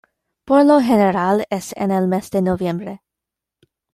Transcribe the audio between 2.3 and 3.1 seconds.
de noviembre.